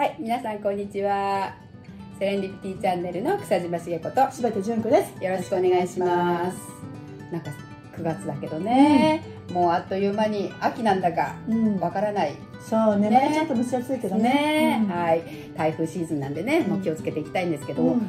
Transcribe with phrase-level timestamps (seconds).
[0.00, 1.54] はい、皆さんこんにちは。
[2.18, 4.30] セレンディピティチャンネルの草島茂子と。
[4.30, 5.22] 柴田純子です。
[5.22, 6.56] よろしくお願いします。
[7.30, 7.50] なんか
[7.98, 12.34] 9月だけどね、もうあっという間に秋なんだかうん、わからない。
[12.66, 13.16] そうね、ね。
[13.28, 14.22] まだちょっと蒸し暑いけどね。
[14.22, 14.88] ね、うん。
[14.88, 15.22] はい、
[15.54, 18.00] 台風シーズンなんでね、もう気をつけていきたいんですけど、うん。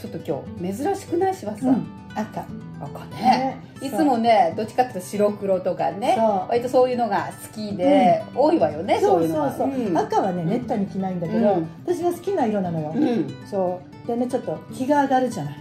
[0.00, 1.86] ちょっと今日珍しくないしばさ、うん。
[2.14, 2.46] 赤。
[2.80, 3.43] 赤ね。
[3.90, 9.32] ねいつもね、どっちかっていうと白黒とかね、そう割とそういうのが好きで、多いわよね、そそうういう。
[9.32, 12.92] そうそう、ん赤はね、めったに着ないんだけど、うん私が好きな色なのよ。
[12.94, 14.06] うん、そう。
[14.06, 15.54] でね、ちょっと気が上がるじゃない。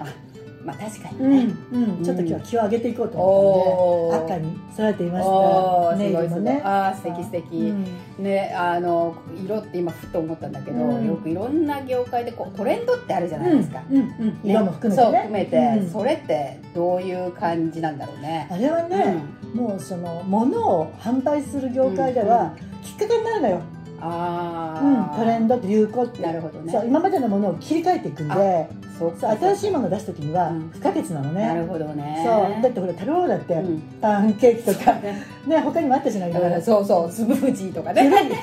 [0.66, 1.56] まあ確かにね。
[1.72, 5.96] うん、うん、ちょっと今日は気を上げていこうと思ったので、赤に揃えていましおた。
[5.98, 6.40] ネイーすごいすごい。
[6.40, 6.62] ルもね。
[6.64, 11.08] あー素敵素敵、うんねあの色って今ふと思ったんだけど、うん。
[11.08, 15.12] よくいろんな業界でこうトレンドってあるじゃないですか、うん、うね色も含めてね。
[15.12, 15.92] そう含めて、うん。
[15.92, 18.48] それってどういう感じなんだろうね。
[18.52, 19.18] あれはね、
[19.54, 22.54] もうその物を販売する業界では、
[22.84, 23.62] きっかけになるのよ。
[24.06, 26.22] あうん、あ、トレンドって流行って。
[26.22, 26.72] なるほどね。
[26.72, 28.70] そう今までのものを切り替えていくんで
[29.20, 29.38] そう。
[29.38, 30.70] 新しいものを出す時にはうん。
[30.74, 32.24] 不可欠なのね、なるほどね。
[32.26, 32.62] そう。
[32.62, 33.80] だってほら食べ物だって、うん。
[34.02, 35.24] パンケーキとかね。
[35.48, 36.32] ね他にもあったじゃない。
[36.32, 36.62] うん。
[36.62, 37.12] そうそう。
[37.12, 38.10] スムージーとかね。
[38.10, 38.36] 古い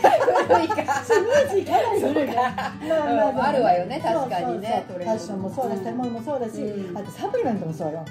[0.48, 3.52] 古いかスムージーかなり古いねまあまああ。
[3.52, 4.00] るわよね。
[4.02, 4.84] 確かにね。
[4.88, 6.96] ファッションもそうだしうん食べ物もそうだし、うん。
[6.98, 8.04] あとサプリメントもそうよ。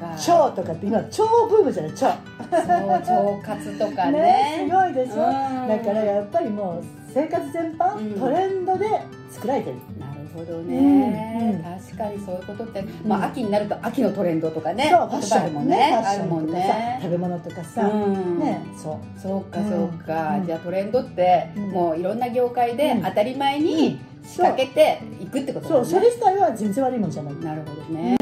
[0.00, 1.92] 腸とかって今超ブームじゃない？
[1.92, 4.20] 腸腸活とかね。
[4.20, 5.68] ねすごいでしょ、うん。
[5.68, 8.20] だからやっぱりもう生活全般、うん。
[8.20, 8.86] トレンドで
[9.30, 9.76] 作られてる
[10.34, 10.76] ほどね、
[11.40, 11.62] うんうん。
[11.62, 16.98] 確かにそういうことって、まあ、秋になると秋のトレンドとかねそうファッションねねあるもね。
[17.00, 18.38] 食べ物とかさ、うん。
[18.38, 18.64] ね。
[18.76, 19.20] そう。
[19.20, 20.46] そうかうんそうか、うん。
[20.46, 21.70] じゃあトレンドって、うん。
[21.70, 23.02] もういろんな業界でうん。
[23.02, 27.34] 当たり前に仕掛けていくってことだそう、よね、それ自体は全然悪いもんじゃない。
[27.36, 28.16] なるほどね、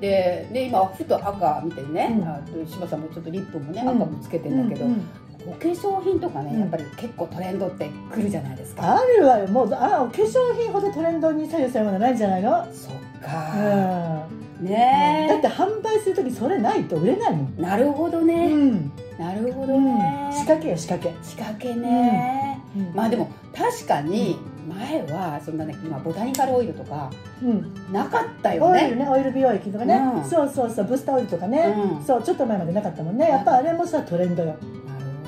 [0.00, 2.28] でで今ふと赤見てね、うん。
[2.28, 3.88] あと柴さんもちょっとリップもね、うん。
[3.88, 5.02] 赤もつけてんだけど、うんうん。
[5.46, 6.60] お化粧品とかねうん。
[6.60, 12.66] やっぱり結構トレンドってくるじゃないですか、あるわよ、もう、あ、お化粧品ほどトレンドに左右されるものないんじゃないの？
[12.72, 13.20] そっうん。
[13.20, 14.26] か、だ
[14.60, 17.54] ねって販売する時それないと売れないもん。
[17.58, 18.92] えなるほどうね、ん。
[19.18, 19.66] なるほうん。
[19.68, 21.24] どね、仕掛けよ、仕掛け。
[21.24, 22.94] 仕掛けね、うん。
[22.94, 27.10] まあでも確かに前はそんなね今ボタニカルオイルとか
[27.42, 27.92] うん。
[27.92, 28.84] なかったよね。
[28.84, 30.24] オイルね、オイル美容液とかね、うん。
[30.24, 32.04] そうそうそう、ブースターオイルとかね、うん。
[32.04, 33.28] そう、ちょっと前までなかったもんね。
[33.28, 34.48] やっぱあれもさ、トレンドよ。
[34.48, 34.58] なる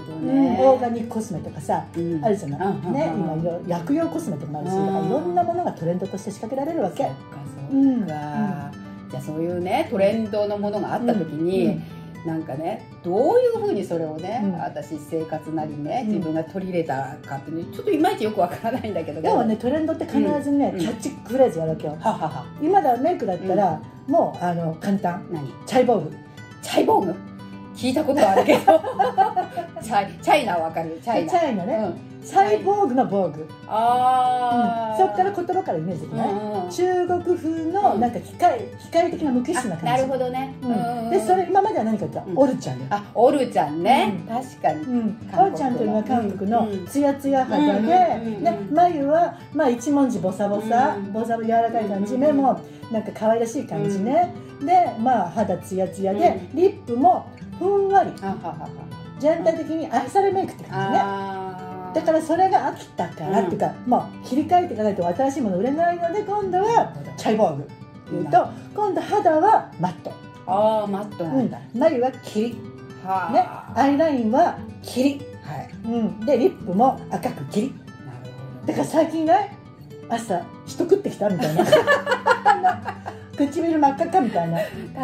[0.07, 1.85] ほどうん、ね、オーガニックコスメとかさ。
[1.97, 2.25] うん。
[2.25, 3.41] あるじゃない、うんうんね、うん。
[3.41, 7.05] 今薬用コスメとかもあるし、うんだからいろんなものがトレンドとして仕掛けられるわけ。
[7.05, 7.17] そっか
[7.71, 8.71] そっか、
[9.11, 11.83] じゃあそういうねトレンドのものがあった時に、うん
[12.27, 14.53] なんかねどういうふうにそれをね、うん。
[14.61, 16.15] 私生活なりねうん。
[16.15, 20.79] 自分が取り入れたかってねちょっといまいちよくわからないんだけどでもねトレンドって必ずね、うん。
[20.79, 21.97] キャッチフレーズやるわけよ。
[22.01, 22.47] ははは。
[22.63, 25.27] 今だメイクだったら、もうあの簡単。
[25.31, 25.49] 何？
[25.67, 26.17] チャイボーグ
[26.63, 27.15] チャイボーグ
[27.81, 28.61] 聞いたことあるけど。
[29.83, 30.91] チャイチャイナはわかる？
[30.91, 31.75] よチャイチナャイナね、
[32.21, 32.27] うん。
[32.27, 38.01] チャイボーグの防具、あー、そっから言葉からイメージできない、うんうん中国風のうん。
[38.01, 39.89] なんか機械機械的な無機質な感じ。
[39.89, 40.67] あなるほどね、う
[41.07, 42.23] ん、でそれ今までは何か言った？
[42.37, 44.37] オルちゃんよあオルちゃんね、うん。
[44.37, 45.15] 確かに。
[45.39, 46.87] オルちゃんというのは韓国のうん。
[46.87, 47.87] ツヤツヤ肌で、うんうんう
[48.41, 52.21] んね、眉は、まあ、一文字ボサボサ、うんボサ柔らかい感じ、うん。
[52.21, 52.61] 目も
[52.93, 57.27] なんか可愛らしい感じね、で、まあ、肌ツヤツヤで、うリップも
[57.59, 58.13] ふんわり。
[59.19, 60.99] 全体的に愛されメイクって感じね。
[61.95, 63.47] だからそれが飽きたから、うん。
[63.47, 67.63] っていうか、まあ、切り替えていかないと新しいもの売れないので今度はチャイボーグ。
[67.63, 67.67] っ
[68.13, 70.13] ていうと今度肌はマット、
[70.47, 71.51] あーマットなうん。
[71.51, 72.61] だ、ん、眉は霧、ね、
[73.05, 75.71] はアイラインは霧、いはい。
[75.85, 77.79] うん、でリップも赤く霧なる
[78.63, 79.57] ほどだから最近ね
[80.09, 81.65] 朝人食ってきたみたいな
[83.47, 84.59] 唇真っ赤っかみたいな、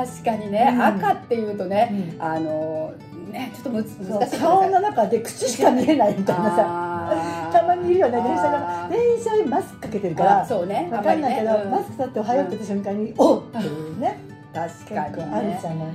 [0.04, 0.82] 確かにね、うん。
[0.82, 2.22] 赤っていうとねうん。
[2.22, 2.92] あの
[3.30, 3.84] ねちょっと難
[4.28, 6.56] しい顔の中で口しか見えないみたいなさ。
[6.56, 10.42] さたまにいるよね電車が電車にマスクかけてるから。
[10.42, 10.88] あそうね。
[10.90, 11.70] わかんないけど、あまりね。
[11.70, 14.18] マスク取っておはようって言った瞬間に、おっっていうね。
[14.30, 15.88] うん確結かに構あるねじゃない、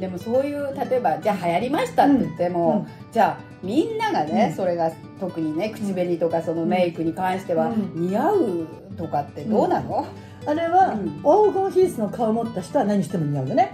[0.00, 4.56] でもそういう例えばじゃあ流行りましたって言っても、じゃあみんながね、うん。
[4.56, 8.08] それが特にね口紅とかそのメイクに関してはうん。
[8.08, 8.66] 似合う
[8.96, 10.04] とかってどうなの、
[10.46, 11.08] あれは、うん。
[11.18, 13.72] 黄金比率の顔を持った人は何しても似合うよね。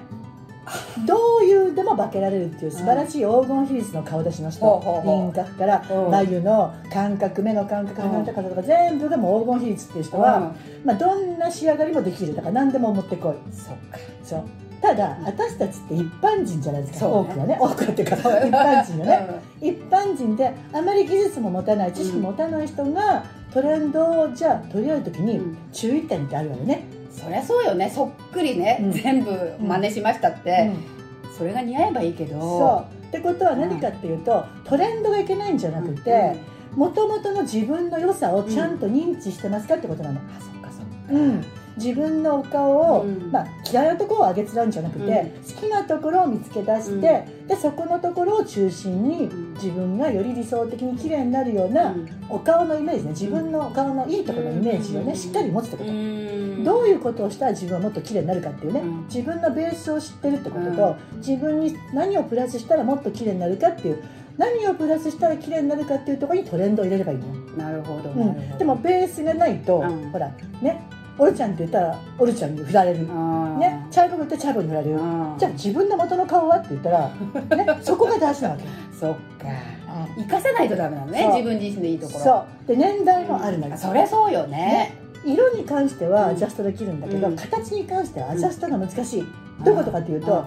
[1.06, 5.20] どういうでも化けられるっていう素晴らしい黄金比率の顔出しの人、ほうほうほう。
[5.24, 6.10] 輪郭からうん。
[6.10, 10.52] 眉の感覚目の感覚鼻の高さとか全部がもう黄金比率っていう人は、
[10.84, 13.32] まあ、どんな仕上がりもできるだから何でも持ってこい。
[13.32, 13.98] うんそっか。
[14.22, 14.40] そう。
[14.80, 17.56] ただ私たちって一般人じゃないですか、多くはね。
[17.58, 18.22] 多くはっていうか 一
[18.52, 19.28] 般人よね、
[19.62, 25.56] 一般人であまり技術も持たない知識も持たない人がトレンドをじゃあ取り合う時にうん。
[25.72, 27.88] 注意点ってあるわよね、そりゃそうよね。
[27.88, 28.92] そっくりね、うん。
[28.92, 29.30] 全部
[29.60, 30.72] 真似しましたって、
[31.24, 31.32] うん。
[31.32, 32.40] それが似合えばいいけど。
[32.40, 33.06] そう。
[33.06, 36.36] ってことは何かっていうと、トレンドがいけないんじゃなくて、
[36.74, 40.92] もともとの自分の良さをちゃんと認知してますかってことなの、あそっかそっか。
[41.10, 41.44] うん、
[41.76, 43.32] 自分のお顔を、うん。
[43.32, 45.54] まあ、嫌いなところを上げつらうんじゃなくて、うん。
[45.54, 47.46] 好きなところを見つけ出して、うん。
[47.48, 49.54] でそこのところを中心にうん。
[49.54, 52.08] 自分がより理想的に綺麗になるような、うん。
[52.28, 55.16] お顔のイメージね自分のお顔のいいところのイメージをね、うん。
[55.16, 56.64] しっかり持つってこと、うん。
[56.64, 59.04] どういうことをしたら自分はもっと綺麗になるかっていうね、うん。
[59.06, 64.02] 自分のベースを知ってるってことと、自分に何をプラスしたらもっと綺麗になるかっていう
[64.36, 68.54] 何をプラスしたら綺麗になるかっていうところにトレンドを入れればいいの、なるほどうなるほど。
[68.54, 70.10] ん、でもベースがないと、うん。
[70.10, 70.28] ほら
[70.60, 70.80] ね
[71.16, 73.00] オルちゃんって言ったらオルちゃんに振られる、
[73.58, 74.98] ね、チャイボーってチャイボーに振られる、
[75.38, 78.64] じゃあ自分の元の顔はって言ったら、ね、そこが大事なわけ、
[78.98, 79.46] そっか。
[80.16, 82.24] 生かさないとダメなのね自分自身のいいところ。
[82.24, 82.68] そう。
[82.68, 84.96] で年代もあるのよ、そりゃそうよね。
[85.24, 86.30] 色に関してはうん。
[86.32, 87.36] アジャストできるんだけど、うん。
[87.36, 89.24] 形に関してはアジャストが難しい、
[89.64, 90.44] どういうことかというと、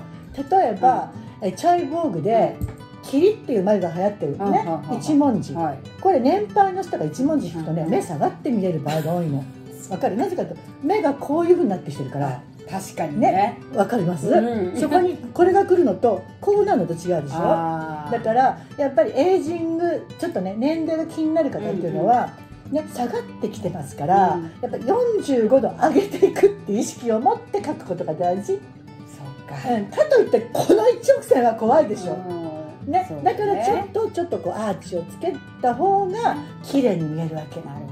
[0.51, 1.11] 例えば、
[1.41, 2.55] えチャイボーグで
[3.03, 4.51] 「霧」っていう眉が流行ってるうん。
[4.51, 4.91] ね、うん。
[4.91, 4.97] うん。
[4.99, 5.79] 一文字、はい。
[6.01, 7.89] これ年配の人が一文字引くとね、うん。
[7.89, 9.43] 目下がって見える場合が多いの
[9.89, 10.17] わかる。
[10.17, 12.41] なぜかと目がこういうふうになってきてるから。
[12.69, 13.31] 確かにね。
[13.31, 13.57] ね。
[13.73, 14.77] わかります、うん。
[14.77, 17.37] そこにこれが来るのとこうなるのと違うでしょ？
[18.11, 22.33] だからやっぱりエイジングちょっとね年齢が気になる方っていうのは、
[22.69, 24.43] ね、下がってきてますから、うん。
[24.61, 28.57] やっぱり45度上げていくっていう意識を持って書くことが大事、そっ
[29.47, 29.73] か。
[29.73, 32.15] うん、かといってこの一直線は怖いでしょ、
[32.85, 32.91] うん。
[32.91, 33.05] ね。
[33.07, 37.86] そうだからちょっとちょっとこうアーチをつけた方が綺麗に見えるわけ、なる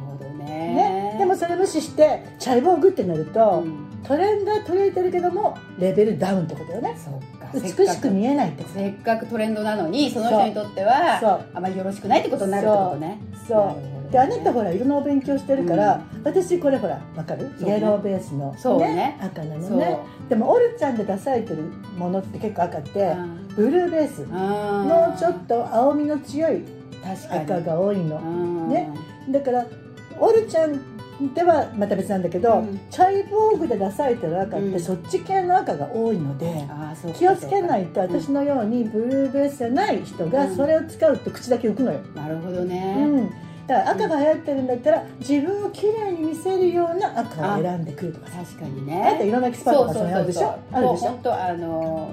[1.35, 3.85] もそれ無視してチャイボーグってなると、うん。
[4.03, 6.95] トレンドは取れてるけどもレベルダウンってことよね。
[6.97, 7.47] そっか。
[7.53, 8.63] 美しく見えないって。
[8.63, 13.77] こせっかくトレンドなのにその人にとってはあまりよろしくないってことになるってことねとそ
[14.09, 14.11] う。
[14.11, 19.17] であなたほら色のお勉強してるから、私これほらわかる、イエローベースの、そうね。
[19.19, 19.97] 赤なのね。
[20.29, 21.63] でもオルちゃんで出されてる
[21.97, 23.47] ものって結構赤って、うん。
[23.55, 26.61] ブルーベースももうちょっと青みの強い
[27.03, 27.43] 確かに。
[27.43, 28.17] 赤が多いの。
[28.17, 28.21] う
[28.67, 28.69] ん。
[28.69, 28.89] ね。
[29.31, 29.65] だから
[30.19, 30.79] オルちゃん
[31.33, 32.79] ではまた別なんだけど、うん。
[32.89, 34.79] チャイボーグで出されてる赤って、うん。
[34.79, 40.55] そっち系の赤が多いので、うか気をつけないと私のようにブルーベースじゃない人がうん。
[40.55, 43.29] それを使うと口だけ浮くのよ、なるほどうね、ん、
[43.67, 48.37] だから赤が流行ってるんだったら自分をきれいに見せるような赤を選んでくるとかさ。
[48.39, 48.71] 確かに
[49.01, 50.55] あとね色のエキスパートとかそういうのあるでしょ？
[50.71, 50.81] あるでしょ？
[50.81, 51.67] もう本当あの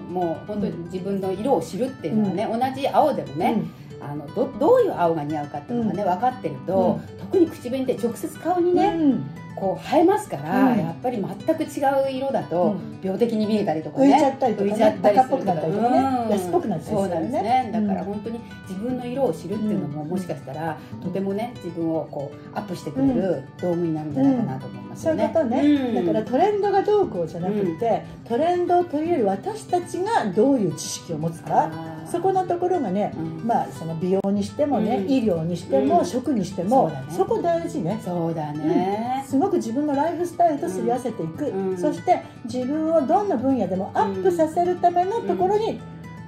[0.08, 3.62] もう本当に自分の色を知るっていうのはね、同じ青でもね、
[4.02, 9.24] あのどどういう青が似合うかっていうのがね、分かってると、特に口紅って直接顔にうんね、うん
[9.56, 10.78] こう映えますから、うん。
[10.78, 13.00] やっぱり全く違う色だとうん。
[13.02, 15.98] 病的に見えたりとか浮いねちゃったりとか浮いちゃねったりするバカっぽくなったりとかね。
[15.98, 16.30] うん。
[16.30, 17.70] 安っぽくなったりするそうなんですね。
[17.72, 18.06] だからうん。
[18.06, 20.08] 本当に自分の色を知るっていうのも、うん。
[20.10, 25.34] もしかしたらとてもね自分をこうアップしてくれる道具になるんじゃないかなと思いますそういうよね。
[25.34, 26.06] ことね、うん。
[26.06, 31.70] だからトレンドがどうこうじゃなくて、トレンドを取り入れる私たちがどういう知識を持つか
[32.10, 33.46] そこのところがね、うん。
[33.46, 35.10] まあその美容にしてもね、うん。
[35.10, 36.04] 医療にしても、うん。
[36.04, 38.00] 食にしてもそこ大事ね。
[38.04, 45.80] そうだね、すごく自分のライフスタイルとすり合わせていく、うんそして自分をどんな分野でもアップさせるためのところに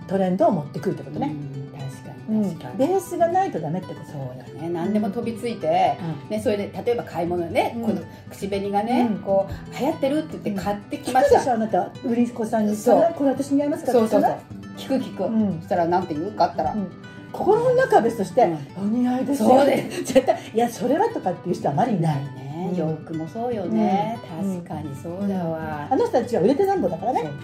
[0.07, 1.79] トレンドを持ってくるってことね、うん。
[1.79, 2.43] 確かうん。
[2.43, 4.07] に確かに、ベースがないとダメってこと。
[4.13, 4.69] そうだね。
[4.69, 5.97] 何でも飛びついて、
[6.29, 7.83] ね、それで例えば買い物ね、うん。
[7.83, 9.19] この口紅がね、うん。
[9.19, 11.91] こう流行ってるって言って買ってき聞ました、くでしょあなた。
[12.05, 13.01] 売り子さんにそう。
[13.01, 14.37] さこれ私似合いますか?」そうそうそう。
[14.77, 15.59] 聞く聞く、うん。
[15.61, 16.91] そしたらなんて言うかあったら、うん。
[17.33, 22.77] 心の中は別としてうん「お似合いですよ」そうで絶対いやそれはとかっていう人はあまりいないね、うん。
[22.77, 24.63] 洋服もそうよね、うん。
[24.63, 27.37] 確かにそうだわ、あの人たちは売れてなんぼだからそうねねやっ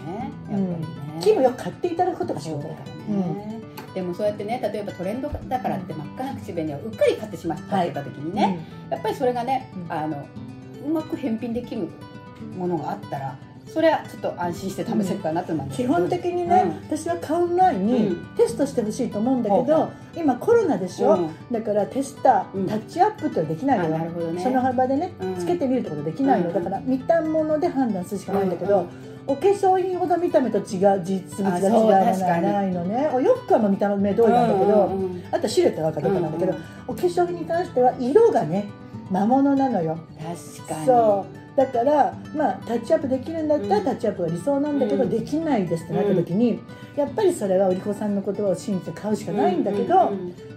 [0.50, 0.86] ぱりね、
[1.20, 3.60] 気分よく買っていただくことが仕事だかよら、ね、
[3.94, 8.58] でもそうやってね例えばトレンドだからって真っ赤な口紅をうっかり買ってしまったってた時にね、
[8.90, 9.92] やっぱりそれがね、うん。
[9.92, 10.26] あの
[10.86, 11.88] うまく返品できる
[12.56, 13.38] ものがあったら
[13.72, 15.68] それはちょっと安心して試せるかなと思うん。
[15.68, 18.26] ですけど基本的にね、私は買う前にうん。
[18.36, 21.30] テストしてほしいと思うんだけほうほど、今コロナでしょ、うん。
[21.52, 22.66] だからテスター、うん。
[22.66, 24.42] タッチアップってできないのあよね。
[24.42, 25.36] その幅でね、うん。
[25.36, 26.54] つけてみるってことできないの、うん。
[26.54, 28.82] だから見たもので判断するしかないんだけど、うん。
[28.82, 33.10] うんお化粧品ほど見た目と違う実物が違うあそうもの確かにはないのね。
[33.12, 35.22] お洋服は見た目通りなんだけど、うんうんうん。
[35.30, 36.64] あとはシルエットが分かるかなんだけど、うんうん。
[36.88, 38.68] お化粧品に関しては色がね
[39.10, 39.98] 魔物なのよ。
[40.18, 40.86] 確かに。
[40.86, 43.85] そうだからまあタッチアップできるんだったらうん。
[43.85, 45.11] タッチアップが理想なんだけど、うん。
[45.11, 46.61] できないですってなった時に、
[46.97, 50.12] やっぱりそれは売り子さんの言葉を信じて買うしかないんだけど、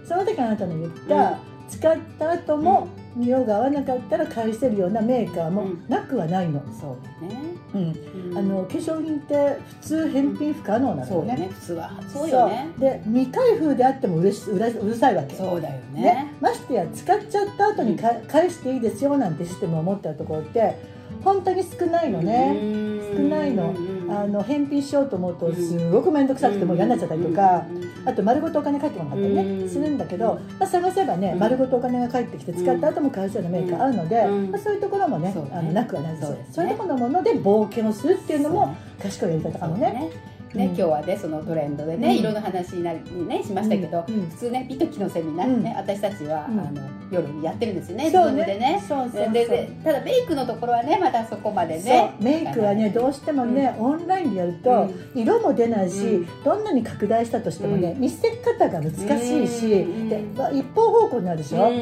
[0.06, 2.88] その時あなたの言った、使った後も
[3.20, 5.84] 色が合わなかったら返せるようなメーカーもうん。
[5.88, 7.40] なくはないの、そうだね、
[7.74, 8.30] うん。
[8.30, 8.38] うん。
[8.38, 11.46] あの化粧品って普通返品不可能なそうだのよね。
[11.46, 12.68] ね普通はそうよね。
[12.78, 12.90] そう。
[12.90, 15.34] で未開封であってもうれしうらうるさいわけ。
[15.34, 16.02] そうだよね。
[16.02, 20.76] ね、ましてや使っちゃった後にか、返していいですよなんてシステムを持ってるところって
[21.22, 23.16] 本当に少ないのね、うん。
[23.16, 23.70] 少ないの。
[23.70, 27.64] うんあの返品しようと思うとすごく面倒くさくてもう嫌になっちゃったりとか、
[28.04, 40.10] あと丸ごとお金返ってこなかったりね、するんだけど、まあ、探せばね、丸ごとお金が返ってきて使った後も返せるメーカーあるので、まあ、そういうところもねあのなくはないですそういうところのもので冒険をするっていうのも賢いやり方かもね。
[40.54, 46.70] ね、今日はねそのトレンドでね、いろんな話になりねしましたけど、普通ね美と木のセミナーね、私たちは、あの
[47.10, 48.82] 夜にやってるんですよねズームでね。
[48.88, 61.72] そうそうでただメイクのところはねまだそこまでねメイクはねどうしてもね、オンラインでやると、色も出ないし、どんなに拡大したとしてもね、見せ方が難しいし、で一方方向になるでしょ、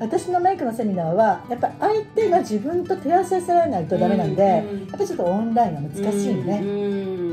[0.00, 7.31] 私のメイクのセミナーはやっぱり相手が自分と照らさせられないとダメなんで、やっぱりちょっとオンラインは難しいね。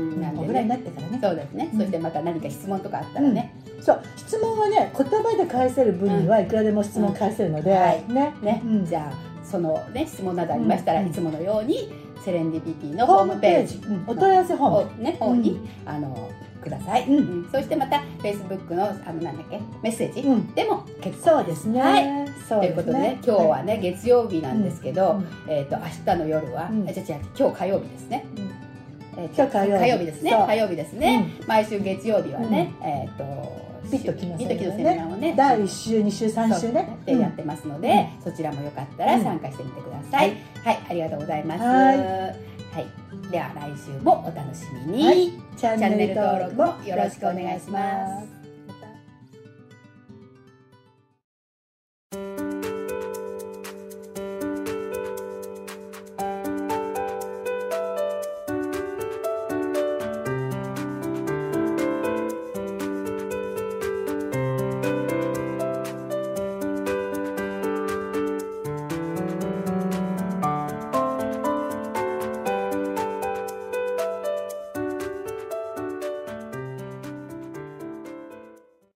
[0.50, 1.18] ぐらいになってからね。
[1.22, 8.04] そうですね、そしてまた何か質問とかあったらね、そう質問はね言葉で返せる分にはいくらでも質問返せるので、はい。
[8.12, 8.34] ね。
[8.42, 11.92] ね、じゃあそのね質問などありましたら、いつものように
[12.24, 16.30] セレンディピティのホームページ、お問い合わせ本ね方に、あの
[16.62, 17.48] ください、うん。
[17.50, 20.22] そしてまたフェイスブックのあのなんだっけメッセージ
[20.54, 21.30] でも結構。
[21.30, 22.04] そうですね、はい、
[22.48, 28.26] ということでね今日はね月曜日なんですけど、えっ、と明日の夜は、じゃじゃ今日火曜日ですね、
[29.20, 29.84] えー、今日火曜日。
[29.84, 30.44] 火曜日ですね。
[30.46, 33.60] 火曜日ですね、うん、毎週月曜日はね、うん、えっ、ー、と
[33.90, 35.34] ビットキのセミナーをね。
[35.36, 36.98] 第1週2週3週ね。
[37.04, 41.62] でやってますので、そちらもよかったら参加してみてください、はい、ありがとうございます。
[41.62, 43.30] はい。
[43.30, 48.39] では来週もお楽しみに、チャンネル登録もよろしくお願いします